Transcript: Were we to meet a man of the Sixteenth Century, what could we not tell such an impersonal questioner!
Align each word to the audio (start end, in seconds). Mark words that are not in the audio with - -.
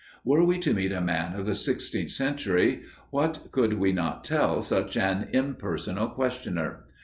Were 0.25 0.43
we 0.43 0.57
to 0.61 0.73
meet 0.73 0.91
a 0.93 0.99
man 0.99 1.35
of 1.39 1.45
the 1.45 1.53
Sixteenth 1.53 2.09
Century, 2.09 2.81
what 3.11 3.51
could 3.51 3.73
we 3.75 3.91
not 3.91 4.23
tell 4.23 4.63
such 4.63 4.97
an 4.97 5.27
impersonal 5.31 6.09
questioner! 6.09 6.87